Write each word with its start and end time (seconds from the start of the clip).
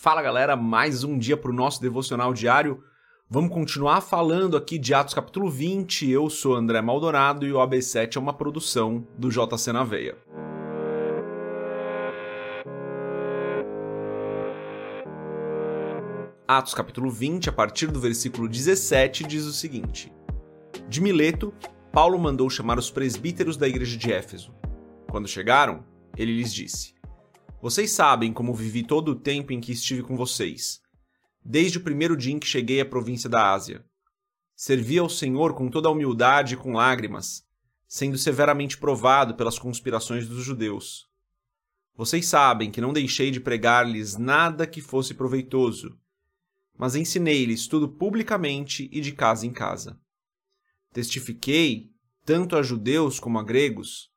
Fala 0.00 0.22
galera, 0.22 0.54
mais 0.54 1.02
um 1.02 1.18
dia 1.18 1.36
para 1.36 1.50
o 1.50 1.52
nosso 1.52 1.82
devocional 1.82 2.32
diário. 2.32 2.84
Vamos 3.28 3.52
continuar 3.52 4.00
falando 4.00 4.56
aqui 4.56 4.78
de 4.78 4.94
Atos 4.94 5.12
capítulo 5.12 5.50
20. 5.50 6.08
Eu 6.08 6.30
sou 6.30 6.54
André 6.54 6.80
Maldonado 6.80 7.44
e 7.44 7.52
o 7.52 7.56
AB7 7.56 8.14
é 8.14 8.20
uma 8.20 8.32
produção 8.32 9.04
do 9.18 9.28
JC 9.28 9.72
na 9.72 9.82
Veia. 9.82 10.16
Atos 16.46 16.74
capítulo 16.74 17.10
20, 17.10 17.48
a 17.48 17.52
partir 17.52 17.88
do 17.88 17.98
versículo 17.98 18.48
17, 18.48 19.24
diz 19.24 19.46
o 19.46 19.52
seguinte: 19.52 20.12
De 20.88 21.00
Mileto, 21.00 21.52
Paulo 21.92 22.16
mandou 22.20 22.48
chamar 22.48 22.78
os 22.78 22.88
presbíteros 22.88 23.56
da 23.56 23.66
igreja 23.66 23.98
de 23.98 24.12
Éfeso. 24.12 24.54
Quando 25.10 25.26
chegaram, 25.26 25.84
ele 26.16 26.36
lhes 26.36 26.54
disse: 26.54 26.97
vocês 27.60 27.90
sabem 27.90 28.32
como 28.32 28.54
vivi 28.54 28.84
todo 28.84 29.10
o 29.10 29.16
tempo 29.16 29.52
em 29.52 29.60
que 29.60 29.72
estive 29.72 30.02
com 30.02 30.16
vocês, 30.16 30.80
desde 31.44 31.78
o 31.78 31.82
primeiro 31.82 32.16
dia 32.16 32.32
em 32.32 32.38
que 32.38 32.46
cheguei 32.46 32.80
à 32.80 32.86
província 32.86 33.28
da 33.28 33.52
Ásia. 33.52 33.84
Servi 34.54 34.98
ao 34.98 35.08
Senhor 35.08 35.54
com 35.54 35.68
toda 35.68 35.88
a 35.88 35.92
humildade 35.92 36.54
e 36.54 36.56
com 36.56 36.72
lágrimas, 36.72 37.44
sendo 37.86 38.16
severamente 38.16 38.78
provado 38.78 39.34
pelas 39.34 39.58
conspirações 39.58 40.28
dos 40.28 40.44
judeus. 40.44 41.08
Vocês 41.96 42.26
sabem 42.26 42.70
que 42.70 42.80
não 42.80 42.92
deixei 42.92 43.30
de 43.32 43.40
pregar-lhes 43.40 44.16
nada 44.16 44.66
que 44.66 44.80
fosse 44.80 45.14
proveitoso, 45.14 45.98
mas 46.76 46.94
ensinei-lhes 46.94 47.66
tudo 47.66 47.88
publicamente 47.88 48.88
e 48.92 49.00
de 49.00 49.10
casa 49.10 49.44
em 49.44 49.52
casa. 49.52 50.00
Testifiquei, 50.92 51.90
tanto 52.24 52.54
a 52.54 52.62
judeus 52.62 53.18
como 53.18 53.36
a 53.36 53.42
gregos, 53.42 54.12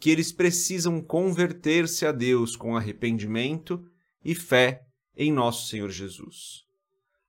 que 0.00 0.08
eles 0.08 0.32
precisam 0.32 1.02
converter-se 1.02 2.06
a 2.06 2.10
Deus 2.10 2.56
com 2.56 2.74
arrependimento 2.74 3.86
e 4.24 4.34
fé 4.34 4.86
em 5.14 5.30
nosso 5.30 5.68
Senhor 5.68 5.90
Jesus. 5.90 6.64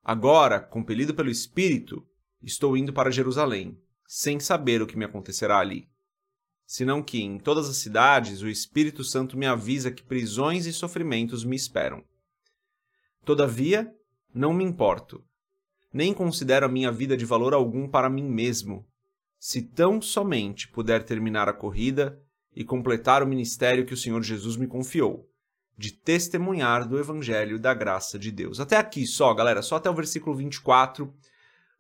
Agora, 0.02 0.58
compelido 0.58 1.14
pelo 1.14 1.30
Espírito, 1.30 2.08
estou 2.42 2.78
indo 2.78 2.94
para 2.94 3.12
Jerusalém, 3.12 3.78
sem 4.08 4.40
saber 4.40 4.82
o 4.82 4.88
que 4.88 4.98
me 4.98 5.04
acontecerá 5.04 5.60
ali. 5.60 5.90
Senão 6.66 7.04
que, 7.04 7.22
em 7.22 7.38
todas 7.38 7.70
as 7.70 7.76
cidades, 7.76 8.42
o 8.42 8.48
Espírito 8.48 9.04
Santo 9.04 9.38
me 9.38 9.46
avisa 9.46 9.92
que 9.92 10.02
prisões 10.02 10.66
e 10.66 10.72
sofrimentos 10.72 11.44
me 11.44 11.58
esperam. 11.58 12.02
Todavia, 13.26 13.94
não 14.34 14.54
me 14.54 14.64
importo, 14.64 15.22
nem 15.94 16.14
considero 16.14 16.66
a 16.66 16.70
minha 16.70 16.90
vida 16.90 17.18
de 17.18 17.26
valor 17.26 17.54
algum 17.54 17.86
para 17.86 18.10
mim 18.10 18.30
mesmo, 18.30 18.88
se 19.38 19.62
tão 19.62 20.02
somente 20.02 20.70
puder 20.70 21.04
terminar 21.04 21.50
a 21.50 21.54
corrida 21.54 22.18
e 22.56 22.64
completar 22.64 23.24
o 23.24 23.28
ministério 23.28 23.86
que 23.86 23.94
o 23.94 23.98
Senhor 23.98 24.22
Jesus 24.22 24.58
me 24.58 24.68
confiou, 24.68 25.30
de 25.78 25.92
testemunhar 25.92 26.88
do 26.88 27.00
evangelho 27.00 27.60
da 27.60 27.74
graça 27.74 28.20
de 28.20 28.32
Deus. 28.32 28.60
Até 28.60 28.78
aqui 28.78 29.08
só, 29.08 29.34
galera, 29.34 29.62
só 29.62 29.78
até 29.78 29.90
o 29.90 29.96
versículo 29.96 30.36
24. 30.36 31.14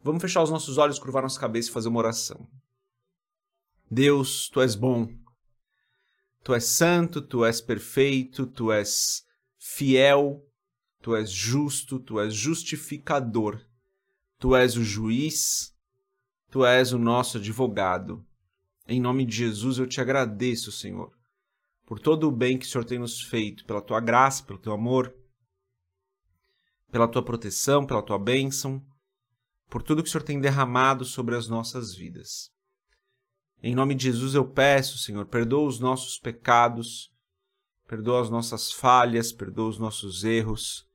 Vamos 0.03 0.22
fechar 0.22 0.41
os 0.41 0.50
nossos 0.50 0.78
olhos, 0.78 0.97
curvar 0.97 1.22
nossa 1.22 1.39
cabeça 1.39 1.69
e 1.69 1.73
fazer 1.73 1.89
uma 1.89 2.00
oração. 2.00 2.47
Deus, 3.89 4.50
tu 4.50 4.61
és 4.61 4.73
bom. 4.73 5.08
Tu 6.44 6.53
és 6.55 6.63
santo, 6.63 7.22
tu 7.22 7.45
és 7.45 7.61
perfeito, 7.61 8.47
tu 8.47 8.72
és 8.72 9.23
fiel, 9.59 10.44
tu 11.02 11.16
és 11.16 11.30
justo, 11.30 12.00
tu 12.00 12.19
és 12.19 12.33
justificador. 12.33 13.61
Tu 14.39 14.56
és 14.56 14.75
o 14.75 14.83
juiz, 14.83 15.75
tu 16.50 16.66
és 16.66 16.94
o 16.94 16.97
nosso 16.97 17.38
advogado. 17.38 18.25
Em 18.92 19.00
nome 19.00 19.25
de 19.25 19.38
Jesus 19.38 19.78
eu 19.78 19.88
te 19.88 20.02
agradeço, 20.02 20.70
Senhor, 20.70 21.14
por 21.86 21.97
todo 21.97 22.28
o 22.28 22.31
bem 22.31 22.58
que 22.58 22.66
o 22.66 22.70
Senhor 22.70 22.84
tem 22.84 23.00
nos 23.00 23.22
feito, 23.22 23.64
pela 23.64 23.81
tua 23.81 24.02
graça, 24.02 24.44
pelo 24.44 24.59
teu 24.59 24.73
amor, 24.73 25.16
pela 26.92 27.08
tua 27.08 27.23
proteção, 27.23 27.86
pela 27.86 28.03
tua 28.03 28.19
bênção, 28.19 28.86
por 29.69 29.81
tudo 29.81 30.03
que 30.03 30.09
o 30.09 30.12
Senhor 30.12 30.25
tem 30.25 30.42
derramado 30.42 31.06
sobre 31.06 31.38
as 31.38 31.47
nossas 31.47 31.95
vidas. 31.95 32.52
Em 33.64 33.73
nome 33.73 33.96
de 33.96 34.03
Jesus 34.03 34.35
eu 34.35 34.46
peço, 34.46 34.97
Senhor, 34.97 35.25
perdoa 35.25 35.69
os 35.69 35.79
nossos 35.79 36.19
pecados, 36.19 37.09
perdoa 37.88 38.22
as 38.22 38.29
nossas 38.29 38.73
falhas, 38.73 39.31
perdoa 39.31 39.69
os 39.69 39.79
nossos 39.79 40.25
erros, 40.25 40.85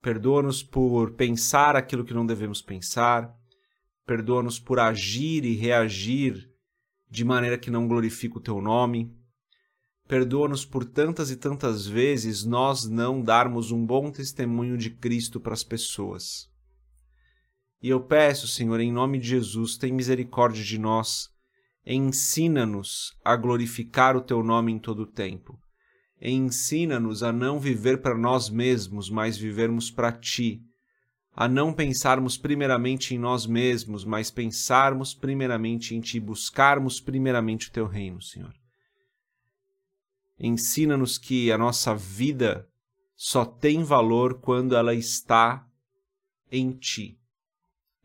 perdoa-nos 0.00 0.62
por 0.62 1.12
pensar 1.12 1.76
aquilo 1.76 2.02
que 2.02 2.14
não 2.14 2.24
devemos 2.24 2.62
pensar, 2.62 3.30
perdoa-nos 4.06 4.58
por 4.58 4.80
agir 4.80 5.44
e 5.44 5.54
reagir 5.54 6.53
de 7.10 7.24
maneira 7.24 7.58
que 7.58 7.70
não 7.70 7.86
glorifica 7.86 8.38
o 8.38 8.40
teu 8.40 8.60
nome. 8.60 9.12
Perdoa-nos 10.06 10.64
por 10.64 10.84
tantas 10.84 11.30
e 11.30 11.36
tantas 11.36 11.86
vezes 11.86 12.44
nós 12.44 12.84
não 12.84 13.22
darmos 13.22 13.70
um 13.70 13.84
bom 13.84 14.10
testemunho 14.10 14.76
de 14.76 14.90
Cristo 14.90 15.40
para 15.40 15.54
as 15.54 15.64
pessoas. 15.64 16.48
E 17.82 17.88
eu 17.88 18.00
peço, 18.00 18.48
Senhor, 18.48 18.80
em 18.80 18.92
nome 18.92 19.18
de 19.18 19.28
Jesus, 19.28 19.76
tem 19.76 19.92
misericórdia 19.92 20.62
de 20.64 20.78
nós. 20.78 21.28
Ensina-nos 21.86 23.12
a 23.24 23.36
glorificar 23.36 24.16
o 24.16 24.22
teu 24.22 24.42
nome 24.42 24.72
em 24.72 24.78
todo 24.78 25.02
o 25.02 25.06
tempo. 25.06 25.58
Ensina-nos 26.20 27.22
a 27.22 27.32
não 27.32 27.60
viver 27.60 28.00
para 28.00 28.16
nós 28.16 28.48
mesmos, 28.48 29.10
mas 29.10 29.36
vivermos 29.36 29.90
para 29.90 30.12
ti 30.12 30.62
a 31.36 31.48
não 31.48 31.72
pensarmos 31.72 32.36
primeiramente 32.36 33.14
em 33.14 33.18
nós 33.18 33.44
mesmos, 33.44 34.04
mas 34.04 34.30
pensarmos 34.30 35.12
primeiramente 35.14 35.94
em 35.94 36.00
Ti, 36.00 36.20
buscarmos 36.20 37.00
primeiramente 37.00 37.68
o 37.68 37.72
Teu 37.72 37.86
reino, 37.86 38.22
Senhor. 38.22 38.54
Ensina-nos 40.38 41.18
que 41.18 41.50
a 41.50 41.58
nossa 41.58 41.94
vida 41.94 42.68
só 43.16 43.44
tem 43.44 43.82
valor 43.82 44.40
quando 44.40 44.76
ela 44.76 44.94
está 44.94 45.66
em 46.50 46.72
Ti. 46.72 47.18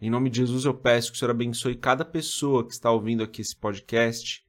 Em 0.02 0.10
nome 0.10 0.30
de 0.30 0.38
Jesus 0.38 0.66
eu 0.66 0.74
peço 0.74 1.12
que 1.12 1.18
o 1.18 1.20
Senhor 1.20 1.32
abençoe 1.32 1.76
cada 1.76 2.06
pessoa 2.06 2.66
que 2.66 2.72
está 2.72 2.90
ouvindo 2.92 3.22
aqui 3.22 3.42
esse 3.42 3.56
podcast, 3.56 4.44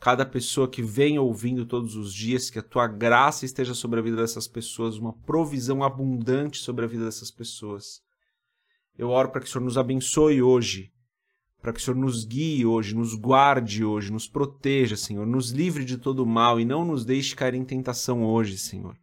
cada 0.00 0.26
pessoa 0.26 0.68
que 0.68 0.82
vem 0.82 1.18
ouvindo 1.18 1.64
todos 1.64 1.96
os 1.96 2.12
dias, 2.12 2.50
que 2.50 2.58
a 2.58 2.62
tua 2.62 2.86
graça 2.86 3.44
esteja 3.44 3.74
sobre 3.74 4.00
a 4.00 4.02
vida 4.02 4.16
dessas 4.16 4.46
pessoas, 4.46 4.98
uma 4.98 5.12
provisão 5.12 5.82
abundante 5.82 6.58
sobre 6.58 6.84
a 6.84 6.88
vida 6.88 7.04
dessas 7.04 7.30
pessoas. 7.30 8.02
Eu 8.96 9.08
oro 9.08 9.30
para 9.30 9.40
que 9.40 9.46
o 9.46 9.50
Senhor 9.50 9.64
nos 9.64 9.78
abençoe 9.78 10.42
hoje, 10.42 10.92
para 11.60 11.72
que 11.72 11.80
o 11.80 11.82
Senhor 11.82 11.96
nos 11.96 12.24
guie 12.24 12.66
hoje, 12.66 12.94
nos 12.94 13.14
guarde 13.14 13.84
hoje, 13.84 14.12
nos 14.12 14.28
proteja, 14.28 14.96
Senhor, 14.96 15.26
nos 15.26 15.50
livre 15.50 15.84
de 15.84 15.96
todo 15.96 16.26
mal 16.26 16.60
e 16.60 16.64
não 16.64 16.84
nos 16.84 17.04
deixe 17.04 17.34
cair 17.34 17.54
em 17.54 17.64
tentação 17.64 18.22
hoje, 18.22 18.58
Senhor. 18.58 18.96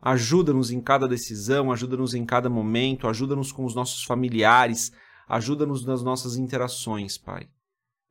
Ajuda-nos 0.00 0.70
em 0.70 0.82
cada 0.82 1.08
decisão, 1.08 1.72
ajuda-nos 1.72 2.12
em 2.12 2.26
cada 2.26 2.50
momento, 2.50 3.08
ajuda-nos 3.08 3.50
com 3.50 3.64
os 3.64 3.74
nossos 3.74 4.04
familiares, 4.04 4.92
ajuda-nos 5.26 5.86
nas 5.86 6.02
nossas 6.02 6.36
interações, 6.36 7.16
Pai. 7.16 7.48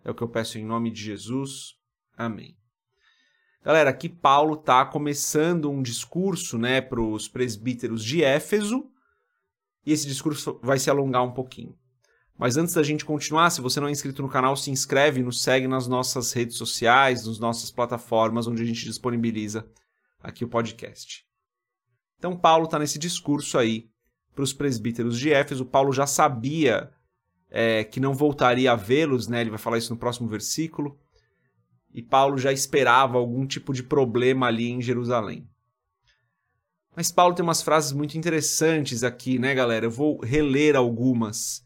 É 0.03 0.09
o 0.09 0.15
que 0.15 0.23
eu 0.23 0.27
peço 0.27 0.57
em 0.57 0.65
nome 0.65 0.89
de 0.89 1.03
Jesus. 1.03 1.75
Amém. 2.17 2.55
Galera, 3.63 3.89
aqui 3.89 4.09
Paulo 4.09 4.55
está 4.55 4.85
começando 4.85 5.71
um 5.71 5.81
discurso 5.81 6.57
né, 6.57 6.81
para 6.81 7.01
os 7.01 7.29
presbíteros 7.29 8.03
de 8.03 8.21
Éfeso, 8.21 8.89
e 9.85 9.93
esse 9.93 10.05
discurso 10.05 10.59
vai 10.61 10.77
se 10.77 10.89
alongar 10.89 11.23
um 11.23 11.31
pouquinho. 11.31 11.73
Mas 12.37 12.57
antes 12.57 12.73
da 12.73 12.83
gente 12.83 13.05
continuar, 13.05 13.49
se 13.51 13.61
você 13.61 13.79
não 13.79 13.87
é 13.87 13.91
inscrito 13.91 14.21
no 14.21 14.29
canal, 14.29 14.55
se 14.57 14.69
inscreve 14.69 15.21
e 15.21 15.23
nos 15.23 15.41
segue 15.41 15.67
nas 15.67 15.87
nossas 15.87 16.33
redes 16.33 16.57
sociais, 16.57 17.25
nas 17.25 17.39
nossas 17.39 17.71
plataformas, 17.71 18.47
onde 18.47 18.61
a 18.61 18.65
gente 18.65 18.83
disponibiliza 18.83 19.65
aqui 20.21 20.43
o 20.43 20.49
podcast. 20.49 21.25
Então, 22.17 22.35
Paulo 22.35 22.65
está 22.65 22.77
nesse 22.77 22.99
discurso 22.99 23.57
aí 23.57 23.89
para 24.35 24.43
os 24.43 24.51
presbíteros 24.51 25.17
de 25.17 25.31
Éfeso. 25.31 25.65
Paulo 25.65 25.93
já 25.93 26.07
sabia 26.07 26.91
é, 27.49 27.83
que 27.83 27.99
não 27.99 28.13
voltaria 28.13 28.71
a 28.71 28.75
vê-los, 28.75 29.27
né? 29.27 29.41
ele 29.41 29.51
vai 29.51 29.59
falar 29.59 29.77
isso 29.77 29.93
no 29.93 29.99
próximo 29.99 30.27
versículo 30.27 30.99
e 31.93 32.01
Paulo 32.01 32.37
já 32.37 32.51
esperava 32.51 33.17
algum 33.17 33.45
tipo 33.45 33.71
de 33.71 33.83
problema 33.83 34.47
ali 34.47 34.69
em 34.69 34.81
Jerusalém. 34.81 35.47
Mas 36.95 37.11
Paulo 37.11 37.35
tem 37.35 37.43
umas 37.43 37.61
frases 37.61 37.91
muito 37.91 38.17
interessantes 38.17 39.03
aqui, 39.03 39.37
né, 39.37 39.53
galera? 39.53 39.85
Eu 39.85 39.91
vou 39.91 40.19
reler 40.19 40.75
algumas. 40.75 41.63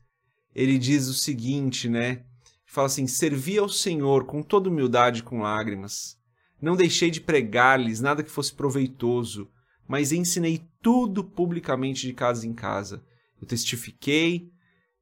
Ele 0.53 0.77
diz 0.77 1.07
o 1.07 1.13
seguinte, 1.13 1.87
né? 1.87 2.25
Fala 2.65 2.87
assim: 2.87 3.07
Servi 3.07 3.57
ao 3.57 3.69
Senhor 3.69 4.25
com 4.25 4.41
toda 4.41 4.69
humildade 4.69 5.19
e 5.19 5.23
com 5.23 5.41
lágrimas. 5.41 6.17
Não 6.61 6.75
deixei 6.75 7.09
de 7.09 7.21
pregar-lhes 7.21 8.01
nada 8.01 8.23
que 8.23 8.31
fosse 8.31 8.53
proveitoso, 8.53 9.49
mas 9.87 10.11
ensinei 10.11 10.65
tudo 10.81 11.23
publicamente 11.23 12.07
de 12.07 12.13
casa 12.13 12.47
em 12.47 12.53
casa. 12.53 13.03
Eu 13.39 13.47
testifiquei 13.47 14.49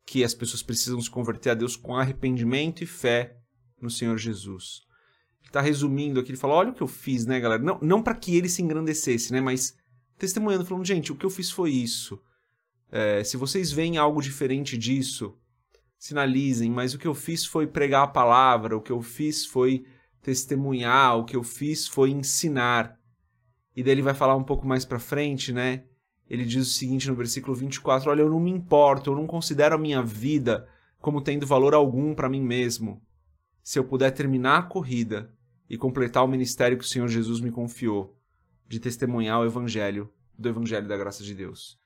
que 0.06 0.24
as 0.24 0.34
pessoas 0.34 0.62
precisam 0.62 1.02
se 1.02 1.10
converter 1.10 1.52
a 1.52 1.56
Deus 1.56 1.76
com 1.76 1.96
arrependimento 1.96 2.84
e 2.84 2.88
fé 2.88 3.38
no 3.82 3.90
Senhor 3.90 4.18
Jesus 4.18 4.86
está 5.56 5.62
resumindo 5.62 6.20
aqui, 6.20 6.32
ele 6.32 6.38
fala: 6.38 6.54
olha 6.54 6.70
o 6.72 6.74
que 6.74 6.84
eu 6.84 6.88
fiz, 6.88 7.26
né, 7.26 7.40
galera? 7.40 7.62
Não, 7.62 7.80
não 7.82 8.04
para 8.04 8.16
que 8.16 8.36
ele 8.36 8.50
se 8.50 8.62
engrandecesse, 8.62 9.32
né? 9.32 9.40
Mas 9.40 9.76
testemunhando, 10.18 10.66
falando: 10.66 10.86
gente, 10.86 11.12
o 11.12 11.16
que 11.16 11.26
eu 11.26 11.30
fiz 11.30 11.50
foi 11.50 11.72
isso. 11.72 12.20
É, 12.92 13.24
se 13.24 13.38
vocês 13.38 13.72
veem 13.72 13.98
algo 13.98 14.22
diferente 14.22 14.78
disso, 14.78 15.38
sinalizem, 15.98 16.70
mas 16.70 16.94
o 16.94 17.00
que 17.00 17.08
eu 17.08 17.16
fiz 17.16 17.46
foi 17.46 17.66
pregar 17.66 18.04
a 18.04 18.08
palavra, 18.08 18.78
o 18.78 18.82
que 18.82 18.92
eu 18.92 19.02
fiz 19.02 19.46
foi 19.46 19.86
testemunhar, 20.22 21.18
o 21.18 21.26
que 21.26 21.36
eu 21.36 21.44
fiz 21.44 21.88
foi 21.88 22.12
ensinar. 22.12 22.98
E 23.76 23.84
daí 23.84 23.94
ele 23.94 24.02
vai 24.02 24.14
falar 24.14 24.36
um 24.36 24.44
pouco 24.44 24.66
mais 24.68 24.86
para 24.86 25.00
frente, 25.00 25.52
né? 25.52 25.84
ele 26.30 26.44
diz 26.44 26.68
o 26.68 26.74
seguinte 26.74 27.08
no 27.08 27.16
versículo 27.16 27.56
24: 27.56 28.10
Olha, 28.10 28.22
eu 28.22 28.30
não 28.30 28.40
me 28.40 28.52
importo, 28.52 29.12
eu 29.12 29.16
não 29.16 29.28
considero 29.28 29.76
a 29.76 29.78
minha 29.78 30.02
vida 30.02 30.68
como 31.00 31.22
tendo 31.22 31.46
valor 31.46 31.74
algum 31.74 32.16
para 32.16 32.30
mim 32.30 32.42
mesmo. 32.42 33.02
Se 33.62 33.78
eu 33.78 33.84
puder 33.84 34.12
terminar 34.12 34.58
a 34.58 34.64
corrida 34.64 35.35
e 35.70 35.78
completar 35.78 36.24
o 36.24 36.28
ministério 36.28 36.78
que 36.78 36.84
o 36.84 36.88
Senhor 36.88 37.08
Jesus 37.08 37.40
me 37.40 37.52
confiou, 37.52 38.16
de 38.68 38.80
testemunhar 38.80 39.40
o 39.40 39.46
evangelho, 39.46 40.10
do 40.38 40.50
evangelho 40.50 40.88
da 40.88 40.98
graça 40.98 41.24
de 41.24 41.34
Deus. 41.34 41.80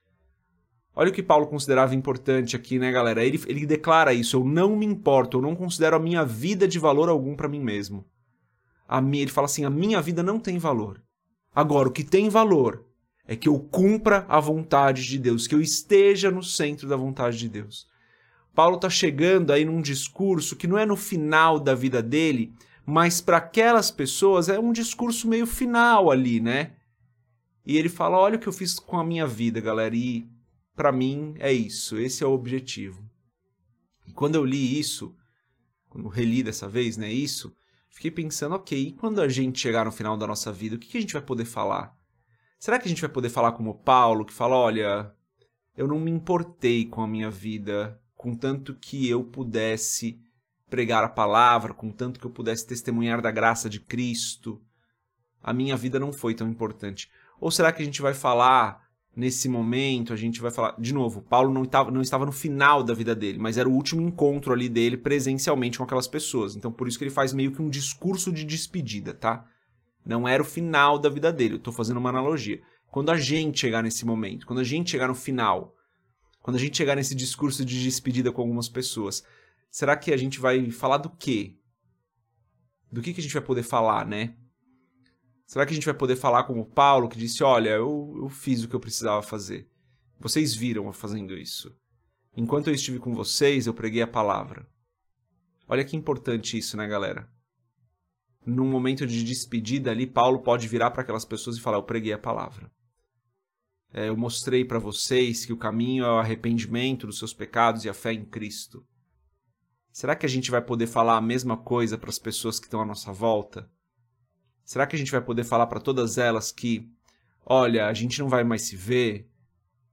Olha 0.94 1.10
o 1.10 1.12
que 1.12 1.22
Paulo 1.22 1.46
considerava 1.46 1.94
importante 1.94 2.56
aqui, 2.56 2.78
né, 2.78 2.90
galera? 2.90 3.24
Ele, 3.24 3.40
ele 3.46 3.64
declara 3.64 4.12
isso: 4.12 4.36
eu 4.36 4.44
não 4.44 4.76
me 4.76 4.84
importo, 4.84 5.38
eu 5.38 5.42
não 5.42 5.54
considero 5.54 5.96
a 5.96 6.00
minha 6.00 6.24
vida 6.24 6.66
de 6.66 6.78
valor 6.78 7.08
algum 7.08 7.36
para 7.36 7.48
mim 7.48 7.60
mesmo. 7.60 8.04
A 8.88 9.00
minha, 9.00 9.22
ele 9.22 9.30
fala 9.30 9.44
assim: 9.46 9.64
a 9.64 9.70
minha 9.70 10.00
vida 10.00 10.22
não 10.22 10.40
tem 10.40 10.58
valor. 10.58 11.00
Agora, 11.54 11.88
o 11.88 11.92
que 11.92 12.04
tem 12.04 12.28
valor 12.28 12.84
é 13.26 13.36
que 13.36 13.48
eu 13.48 13.58
cumpra 13.58 14.26
a 14.28 14.40
vontade 14.40 15.06
de 15.06 15.18
Deus, 15.18 15.46
que 15.46 15.54
eu 15.54 15.60
esteja 15.60 16.30
no 16.30 16.42
centro 16.42 16.88
da 16.88 16.96
vontade 16.96 17.38
de 17.38 17.48
Deus. 17.48 17.86
Paulo 18.52 18.76
está 18.76 18.90
chegando 18.90 19.52
aí 19.52 19.64
num 19.64 19.80
discurso 19.80 20.56
que 20.56 20.66
não 20.66 20.76
é 20.76 20.84
no 20.84 20.96
final 20.96 21.60
da 21.60 21.74
vida 21.74 22.02
dele, 22.02 22.52
mas 22.90 23.20
para 23.20 23.36
aquelas 23.36 23.88
pessoas 23.88 24.48
é 24.48 24.58
um 24.58 24.72
discurso 24.72 25.28
meio 25.28 25.46
final 25.46 26.10
ali, 26.10 26.40
né? 26.40 26.72
E 27.64 27.76
ele 27.76 27.88
fala: 27.88 28.18
Olha 28.18 28.36
o 28.36 28.38
que 28.40 28.48
eu 28.48 28.52
fiz 28.52 28.80
com 28.80 28.98
a 28.98 29.04
minha 29.04 29.26
vida, 29.28 29.60
galera, 29.60 29.94
e 29.94 30.28
para 30.74 30.90
mim 30.90 31.34
é 31.38 31.52
isso, 31.52 31.96
esse 31.98 32.24
é 32.24 32.26
o 32.26 32.32
objetivo. 32.32 33.08
E 34.08 34.12
quando 34.12 34.34
eu 34.34 34.44
li 34.44 34.76
isso, 34.78 35.14
quando 35.88 36.08
reli 36.08 36.42
dessa 36.42 36.68
vez, 36.68 36.96
né, 36.96 37.12
isso, 37.12 37.54
fiquei 37.90 38.10
pensando: 38.10 38.56
ok, 38.56 38.76
e 38.88 38.92
quando 38.92 39.22
a 39.22 39.28
gente 39.28 39.60
chegar 39.60 39.84
no 39.84 39.92
final 39.92 40.16
da 40.16 40.26
nossa 40.26 40.52
vida, 40.52 40.74
o 40.74 40.78
que 40.78 40.98
a 40.98 41.00
gente 41.00 41.12
vai 41.12 41.22
poder 41.22 41.44
falar? 41.44 41.96
Será 42.58 42.76
que 42.76 42.86
a 42.86 42.88
gente 42.88 43.00
vai 43.00 43.10
poder 43.10 43.28
falar 43.28 43.52
como 43.52 43.78
Paulo, 43.78 44.24
que 44.24 44.32
fala: 44.32 44.56
olha, 44.56 45.14
eu 45.76 45.86
não 45.86 46.00
me 46.00 46.10
importei 46.10 46.86
com 46.86 47.02
a 47.02 47.06
minha 47.06 47.30
vida, 47.30 48.02
contanto 48.16 48.74
que 48.74 49.08
eu 49.08 49.22
pudesse 49.22 50.20
pregar 50.70 51.04
a 51.04 51.08
palavra, 51.08 51.74
contanto 51.74 52.18
que 52.18 52.26
eu 52.26 52.30
pudesse 52.30 52.66
testemunhar 52.66 53.20
da 53.20 53.30
graça 53.30 53.68
de 53.68 53.80
Cristo, 53.80 54.62
a 55.42 55.52
minha 55.52 55.76
vida 55.76 55.98
não 55.98 56.12
foi 56.12 56.34
tão 56.34 56.48
importante. 56.48 57.10
Ou 57.40 57.50
será 57.50 57.72
que 57.72 57.82
a 57.82 57.84
gente 57.84 58.00
vai 58.00 58.14
falar 58.14 58.88
nesse 59.14 59.48
momento, 59.48 60.12
a 60.12 60.16
gente 60.16 60.40
vai 60.40 60.50
falar. 60.50 60.74
De 60.78 60.94
novo, 60.94 61.22
Paulo 61.22 61.52
não 61.52 61.64
estava, 61.64 61.90
não 61.90 62.00
estava 62.00 62.24
no 62.24 62.32
final 62.32 62.82
da 62.82 62.94
vida 62.94 63.14
dele, 63.14 63.38
mas 63.38 63.58
era 63.58 63.68
o 63.68 63.72
último 63.72 64.00
encontro 64.00 64.52
ali 64.52 64.68
dele 64.68 64.96
presencialmente 64.96 65.78
com 65.78 65.84
aquelas 65.84 66.06
pessoas. 66.06 66.54
Então 66.56 66.70
por 66.70 66.86
isso 66.86 66.98
que 66.98 67.04
ele 67.04 67.10
faz 67.10 67.32
meio 67.32 67.52
que 67.52 67.60
um 67.60 67.68
discurso 67.68 68.32
de 68.32 68.44
despedida, 68.44 69.12
tá? 69.12 69.44
Não 70.04 70.26
era 70.26 70.42
o 70.42 70.46
final 70.46 70.98
da 70.98 71.08
vida 71.08 71.32
dele, 71.32 71.54
eu 71.54 71.58
estou 71.58 71.72
fazendo 71.72 71.98
uma 71.98 72.08
analogia. 72.08 72.60
Quando 72.90 73.10
a 73.10 73.16
gente 73.16 73.60
chegar 73.60 73.82
nesse 73.82 74.04
momento, 74.04 74.46
quando 74.46 74.60
a 74.60 74.64
gente 74.64 74.90
chegar 74.90 75.08
no 75.08 75.14
final, 75.14 75.74
quando 76.42 76.56
a 76.56 76.60
gente 76.60 76.76
chegar 76.76 76.96
nesse 76.96 77.14
discurso 77.14 77.64
de 77.64 77.82
despedida 77.82 78.32
com 78.32 78.40
algumas 78.40 78.68
pessoas, 78.68 79.22
será 79.70 79.96
que 79.96 80.12
a 80.12 80.16
gente 80.16 80.38
vai 80.38 80.70
falar 80.70 80.98
do 80.98 81.10
quê? 81.10 81.56
Do 82.90 83.00
que, 83.00 83.14
que 83.14 83.20
a 83.20 83.22
gente 83.22 83.34
vai 83.34 83.42
poder 83.42 83.62
falar, 83.62 84.04
né? 84.06 84.36
Será 85.46 85.66
que 85.66 85.72
a 85.72 85.74
gente 85.74 85.84
vai 85.84 85.94
poder 85.94 86.16
falar 86.16 86.44
como 86.44 86.64
Paulo, 86.64 87.08
que 87.08 87.18
disse: 87.18 87.42
Olha, 87.42 87.70
eu, 87.70 88.14
eu 88.18 88.28
fiz 88.28 88.62
o 88.62 88.68
que 88.68 88.74
eu 88.74 88.80
precisava 88.80 89.22
fazer. 89.22 89.68
Vocês 90.18 90.54
viram 90.54 90.86
eu 90.86 90.92
fazendo 90.92 91.36
isso. 91.36 91.74
Enquanto 92.36 92.68
eu 92.68 92.74
estive 92.74 92.98
com 92.98 93.14
vocês, 93.14 93.66
eu 93.66 93.74
preguei 93.74 94.02
a 94.02 94.06
palavra. 94.06 94.68
Olha 95.66 95.84
que 95.84 95.96
importante 95.96 96.56
isso, 96.56 96.76
né, 96.76 96.86
galera? 96.86 97.28
Num 98.46 98.68
momento 98.68 99.06
de 99.06 99.24
despedida 99.24 99.90
ali, 99.90 100.06
Paulo 100.06 100.40
pode 100.40 100.68
virar 100.68 100.90
para 100.90 101.02
aquelas 101.02 101.24
pessoas 101.24 101.56
e 101.56 101.60
falar: 101.60 101.78
Eu 101.78 101.82
preguei 101.82 102.12
a 102.12 102.18
palavra. 102.18 102.70
É, 103.92 104.08
eu 104.08 104.16
mostrei 104.16 104.64
para 104.64 104.78
vocês 104.78 105.44
que 105.44 105.52
o 105.52 105.56
caminho 105.56 106.04
é 106.04 106.08
o 106.08 106.18
arrependimento 106.18 107.06
dos 107.06 107.18
seus 107.18 107.34
pecados 107.34 107.84
e 107.84 107.88
a 107.88 107.94
fé 107.94 108.12
em 108.12 108.24
Cristo. 108.24 108.86
Será 109.92 110.14
que 110.14 110.24
a 110.24 110.28
gente 110.28 110.50
vai 110.50 110.62
poder 110.62 110.86
falar 110.86 111.16
a 111.16 111.20
mesma 111.20 111.56
coisa 111.56 111.98
para 111.98 112.10
as 112.10 112.18
pessoas 112.18 112.58
que 112.58 112.66
estão 112.66 112.80
à 112.80 112.84
nossa 112.84 113.12
volta? 113.12 113.70
Será 114.64 114.86
que 114.86 114.94
a 114.94 114.98
gente 114.98 115.10
vai 115.10 115.20
poder 115.20 115.44
falar 115.44 115.66
para 115.66 115.80
todas 115.80 116.16
elas 116.16 116.52
que, 116.52 116.88
olha, 117.44 117.86
a 117.86 117.92
gente 117.92 118.20
não 118.20 118.28
vai 118.28 118.44
mais 118.44 118.62
se 118.62 118.76
ver, 118.76 119.28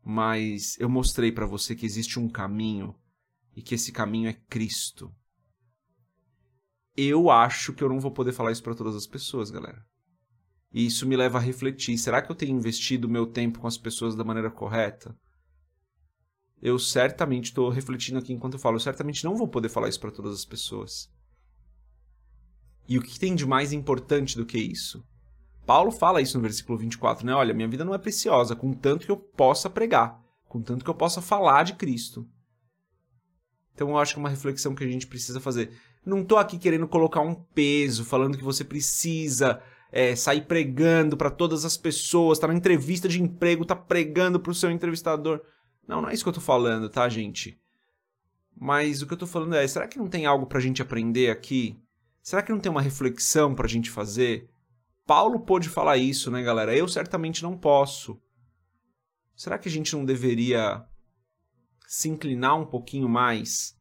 mas 0.04 0.78
eu 0.80 0.88
mostrei 0.88 1.32
para 1.32 1.48
você 1.48 1.76
que 1.76 1.86
existe 1.86 2.20
um 2.20 2.30
caminho 2.30 2.96
e 3.56 3.62
que 3.62 3.74
esse 3.74 3.92
caminho 3.92 4.30
é 4.30 4.34
Cristo? 4.34 5.12
Eu 6.96 7.30
acho 7.30 7.74
que 7.74 7.84
eu 7.84 7.90
não 7.90 8.00
vou 8.00 8.12
poder 8.12 8.34
falar 8.34 8.52
isso 8.52 8.64
para 8.64 8.76
todas 8.76 8.96
as 8.96 9.08
pessoas, 9.08 9.50
galera. 9.50 9.84
E 10.72 10.86
isso 10.86 11.08
me 11.08 11.16
leva 11.16 11.38
a 11.38 11.42
refletir: 11.42 11.98
será 11.98 12.22
que 12.22 12.32
eu 12.32 12.36
tenho 12.36 12.56
investido 12.56 13.10
meu 13.10 13.26
tempo 13.26 13.60
com 13.60 13.68
as 13.68 13.78
pessoas 13.78 14.16
da 14.16 14.24
maneira 14.24 14.52
correta? 14.52 15.18
Eu 16.68 16.78
certamente 16.78 17.46
estou 17.46 17.70
refletindo 17.70 18.20
aqui 18.20 18.34
enquanto 18.34 18.56
eu 18.56 18.60
falo, 18.60 18.76
eu 18.76 18.82
certamente 18.82 19.24
não 19.24 19.38
vou 19.38 19.48
poder 19.48 19.70
falar 19.70 19.88
isso 19.88 20.02
para 20.02 20.12
todas 20.12 20.34
as 20.34 20.44
pessoas. 20.44 21.10
E 22.90 22.98
o 22.98 23.02
que 23.02 23.18
tem 23.18 23.36
de 23.36 23.46
mais 23.46 23.72
importante 23.72 24.36
do 24.36 24.46
que 24.46 24.58
isso? 24.58 25.02
Paulo 25.66 25.92
fala 25.92 26.22
isso 26.22 26.38
no 26.38 26.42
versículo 26.42 26.78
24, 26.78 27.26
né? 27.26 27.34
Olha, 27.34 27.54
minha 27.54 27.70
vida 27.70 27.86
não 27.86 27.94
é 27.94 27.98
preciosa, 27.98 28.54
contanto 28.54 29.06
que 29.06 29.12
eu 29.12 29.16
possa 29.16 29.70
pregar, 29.70 30.22
contanto 30.50 30.84
que 30.84 30.90
eu 30.90 30.94
possa 30.94 31.22
falar 31.22 31.64
de 31.64 31.74
Cristo. 31.76 32.28
Então 33.74 33.92
eu 33.92 33.98
acho 33.98 34.14
que 34.14 34.20
é 34.20 34.24
uma 34.24 34.30
reflexão 34.30 34.76
que 34.76 34.84
a 34.84 34.92
gente 34.92 35.08
precisa 35.08 35.40
fazer. 35.40 35.72
Não 36.06 36.22
estou 36.22 36.38
aqui 36.38 36.58
querendo 36.58 36.88
colocar 36.88 37.22
um 37.22 37.34
peso, 37.34 38.04
falando 38.04 38.38
que 38.38 38.44
você 38.44 38.66
precisa 38.66 39.62
é, 39.90 40.18
sair 40.18 40.42
pregando 40.42 41.16
para 41.16 41.32
todas 41.32 41.64
as 41.64 41.78
pessoas, 41.78 42.40
tá 42.40 42.48
na 42.48 42.56
entrevista 42.56 43.08
de 43.08 43.22
emprego, 43.22 43.64
tá 43.64 43.76
pregando 43.76 44.38
para 44.38 44.52
o 44.52 44.56
seu 44.56 44.70
entrevistador. 44.70 45.42
Não, 45.88 46.02
não 46.02 46.10
é 46.10 46.14
isso 46.14 46.24
que 46.24 46.30
eu 46.30 46.34
tô 46.34 46.42
falando, 46.42 46.90
tá, 46.90 47.08
gente? 47.08 47.60
Mas 48.56 49.02
o 49.02 49.08
que 49.08 49.14
eu 49.14 49.18
tô 49.18 49.28
falando 49.28 49.56
é, 49.56 49.68
será 49.68 49.88
que 49.88 49.98
não 49.98 50.08
tem 50.08 50.26
algo 50.26 50.46
pra 50.46 50.60
gente 50.60 50.82
aprender 50.82 51.30
aqui? 51.30 51.80
Será 52.22 52.42
que 52.42 52.52
não 52.52 52.60
tem 52.60 52.72
uma 52.72 52.82
reflexão 52.82 53.56
pra 53.56 53.68
gente 53.68 53.90
fazer? 53.90 54.50
Paulo 55.06 55.40
pôde 55.40 55.70
falar 55.70 55.98
isso, 55.98 56.30
né, 56.30 56.44
galera? 56.44 56.76
Eu 56.76 56.88
certamente 56.88 57.42
não 57.42 57.58
posso. 57.58 58.20
Será 59.36 59.58
que 59.58 59.70
a 59.70 59.72
gente 59.72 59.96
não 59.96 60.04
deveria 60.04 60.84
se 61.88 62.10
inclinar 62.10 62.60
um 62.60 62.66
pouquinho 62.66 63.08
mais 63.08 63.78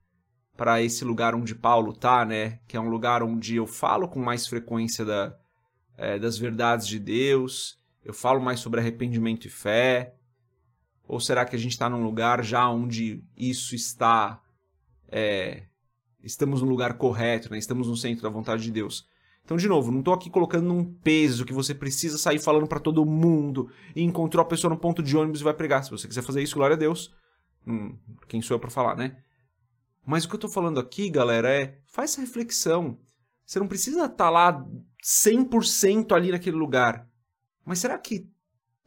para 0.57 0.81
esse 0.81 1.05
lugar 1.05 1.35
onde 1.35 1.55
Paulo 1.55 1.93
tá, 1.93 2.25
né? 2.25 2.61
Que 2.69 2.77
é 2.77 2.81
um 2.81 2.89
lugar 2.89 3.23
onde 3.23 3.57
eu 3.57 3.67
falo 3.67 4.09
com 4.09 4.21
mais 4.21 4.47
frequência 4.47 5.05
da, 5.05 5.37
é, 5.97 6.19
das 6.19 6.39
verdades 6.39 6.87
de 6.87 6.99
Deus, 6.99 7.79
eu 8.05 8.15
falo 8.15 8.41
mais 8.41 8.61
sobre 8.61 8.79
arrependimento 8.79 9.47
e 9.47 9.51
fé? 9.51 10.15
Ou 11.07 11.21
será 11.21 11.45
que 11.45 11.55
a 11.55 11.59
gente 11.59 11.73
está 11.73 11.89
num 11.89 12.03
lugar 12.03 12.45
já 12.45 12.69
onde 12.69 13.23
isso 13.37 13.75
está. 13.75 14.41
É, 15.09 15.65
estamos 16.23 16.61
no 16.61 16.69
lugar 16.69 16.95
correto, 16.95 17.51
né? 17.51 17.59
estamos 17.59 17.87
no 17.87 17.97
centro 17.97 18.23
da 18.23 18.29
vontade 18.29 18.63
de 18.63 18.71
Deus? 18.71 19.07
Então, 19.45 19.57
de 19.57 19.69
novo, 19.69 19.93
não 19.93 20.01
estou 20.01 20.13
aqui 20.13 20.29
colocando 20.29 20.73
um 20.73 20.85
peso 20.85 21.45
que 21.45 21.53
você 21.53 21.73
precisa 21.73 22.19
sair 22.19 22.41
falando 22.41 22.67
para 22.67 22.81
todo 22.81 23.07
mundo 23.07 23.71
e 23.95 24.03
encontrou 24.03 24.43
a 24.43 24.45
pessoa 24.45 24.69
no 24.69 24.77
ponto 24.77 25.01
de 25.01 25.17
ônibus 25.17 25.41
e 25.41 25.45
vai 25.45 25.55
pregar. 25.55 25.85
Se 25.85 25.91
você 25.91 26.09
quiser 26.09 26.23
fazer 26.23 26.43
isso, 26.43 26.57
glória 26.57 26.75
a 26.75 26.79
Deus. 26.79 27.15
Hum, 27.65 27.97
quem 28.27 28.43
sou 28.43 28.57
eu 28.57 28.61
para 28.61 28.71
falar, 28.71 28.97
né? 28.97 29.17
Mas 30.05 30.25
o 30.25 30.29
que 30.29 30.35
eu 30.35 30.39
estou 30.39 30.51
falando 30.51 30.81
aqui, 30.81 31.09
galera, 31.09 31.49
é 31.49 31.79
faz 31.87 32.13
essa 32.13 32.21
reflexão. 32.21 32.99
Você 33.45 33.61
não 33.61 33.69
precisa 33.69 34.07
estar 34.07 34.17
tá 34.17 34.31
lá 34.31 34.67
100% 35.05 36.13
ali 36.13 36.33
naquele 36.33 36.57
lugar. 36.57 37.09
Mas 37.65 37.79
será 37.79 37.97
que 37.97 38.29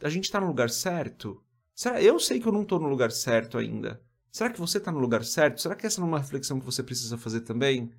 a 0.04 0.10
gente 0.10 0.26
está 0.26 0.42
no 0.42 0.48
lugar 0.48 0.70
certo? 0.70 1.42
Será? 1.80 2.02
Eu 2.02 2.20
sei 2.20 2.42
que 2.42 2.46
eu 2.46 2.52
não 2.52 2.64
estou 2.64 2.78
no 2.78 2.90
lugar 2.90 3.10
certo 3.10 3.58
ainda. 3.58 4.02
Será 4.30 4.50
que 4.50 4.60
você 4.60 4.80
está 4.80 4.92
no 4.92 5.00
lugar 5.00 5.24
certo? 5.24 5.62
Será 5.62 5.78
que 5.78 5.88
essa 5.88 6.02
não 6.02 6.10
é 6.10 6.12
uma 6.12 6.20
reflexão 6.20 6.60
que 6.60 6.66
você 6.66 6.84
precisa 6.84 7.18
fazer 7.18 7.40
também? 7.40 7.90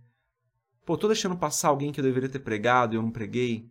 Pô, 0.85 0.99
tô 0.99 1.07
deixando 1.07 1.35
passar 1.35 1.69
alguém 1.69 1.91
que 1.91 1.99
eu 1.99 2.05
deveria 2.05 2.29
ter 2.29 2.41
pregado 2.41 2.93
e 2.93 2.99
eu 2.99 3.03
não 3.03 3.11
preguei? 3.11 3.71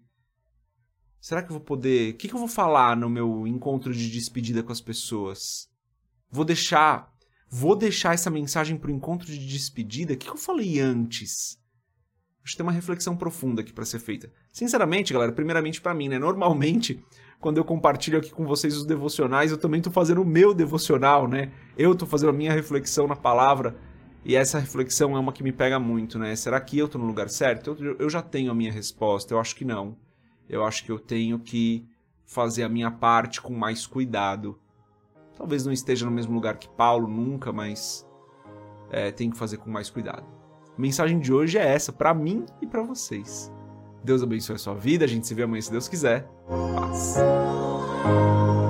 Será 1.22 1.44
que 1.44 1.51
eu 1.51 1.58
vou 1.58 1.63
poder. 1.63 2.16
O 2.16 2.18
que, 2.18 2.28
que 2.28 2.34
eu 2.34 2.39
vou 2.39 2.48
falar 2.48 2.98
no 2.98 3.08
meu 3.08 3.46
encontro 3.46 3.94
de 3.94 4.10
despedida 4.10 4.63
com 4.63 4.72
as 4.72 4.82
pessoas? 4.82 5.70
Vou 6.32 6.44
deixar. 6.44 7.13
Vou 7.48 7.75
deixar 7.75 8.16
essa 8.16 8.32
mensagem 8.32 8.78
pro 8.80 8.89
encontro 8.89 9.28
de 9.28 9.38
despedida? 9.38 10.13
O 10.13 10.18
que, 10.18 10.25
que 10.25 10.32
eu 10.32 10.38
falei 10.38 10.80
antes? 10.80 11.60
Acho 12.44 12.54
que 12.54 12.58
tem 12.58 12.66
uma 12.66 12.72
reflexão 12.72 13.16
profunda 13.16 13.62
aqui 13.62 13.72
para 13.72 13.86
ser 13.86 14.00
feita. 14.00 14.32
Sinceramente, 14.51 15.13
galera, 15.13 15.32
primeiramente 15.32 15.80
para 15.80 15.94
mim, 15.94 16.10
né? 16.10 16.18
Normalmente, 16.18 17.00
quando 17.39 17.58
eu 17.58 17.63
compartilho 17.63 18.17
aqui 18.17 18.31
com 18.31 18.46
vocês 18.46 18.75
os 18.75 18.86
devocionais, 18.86 19.51
eu 19.51 19.58
também 19.58 19.81
tô 19.81 19.89
fazendo 19.89 20.22
o 20.22 20.25
meu 20.25 20.53
devocional, 20.53 21.27
né? 21.27 21.51
Eu 21.77 21.96
tô 21.96 22.05
fazendo 22.05 22.29
a 22.29 22.34
minha 22.34 22.51
reflexão 22.51 23.08
na 23.08 23.15
palavra. 23.15 23.77
E 24.25 24.36
essa 24.36 24.60
reflexão 24.60 25.15
é 25.15 25.19
uma 25.19 25.31
que 25.31 25.41
me 25.41 25.53
pega 25.53 25.79
muito, 25.79 26.19
né? 26.19 26.36
Será 26.36 26.60
que 26.60 26.77
eu 26.77 26.89
tô 26.89 26.98
no 26.98 27.05
lugar 27.05 27.29
certo? 27.29 27.77
Eu, 27.79 27.96
eu 27.98 28.10
já 28.10 28.22
tenho 28.22 28.51
a 28.51 28.55
minha 28.55 28.72
resposta. 28.72 29.34
Eu 29.34 29.39
acho 29.39 29.55
que 29.55 29.63
não. 29.63 29.96
Eu 30.50 30.65
acho 30.65 30.84
que 30.84 30.91
eu 30.91 31.00
tenho 31.00 31.39
que 31.39 31.88
fazer 32.25 32.63
a 32.63 32.69
minha 32.69 32.91
parte 32.91 33.39
com 33.39 33.53
mais 33.53 33.88
cuidado. 33.88 34.60
Talvez 35.38 35.65
não 35.65 35.72
esteja 35.72 36.05
no 36.05 36.12
mesmo 36.12 36.34
lugar 36.34 36.58
que 36.58 36.67
Paulo, 36.67 37.08
nunca, 37.08 37.53
mas 37.53 38.05
é, 38.91 39.12
tenho 39.12 39.31
que 39.31 39.38
fazer 39.38 39.58
com 39.58 39.69
mais 39.69 39.89
cuidado. 39.89 40.25
A 40.77 40.81
mensagem 40.81 41.17
de 41.19 41.31
hoje 41.31 41.58
é 41.58 41.65
essa, 41.65 41.93
para 41.93 42.13
mim 42.13 42.46
e 42.62 42.67
para 42.67 42.84
vocês. 42.84 43.50
Deus 44.03 44.22
abençoe 44.22 44.55
a 44.55 44.60
sua 44.60 44.75
vida. 44.75 45.05
A 45.05 45.08
gente 45.08 45.25
se 45.25 45.34
vê 45.34 45.43
amanhã 45.43 45.62
se 45.62 45.72
Deus 45.72 45.88
quiser. 45.88 46.29
所。 46.94 48.69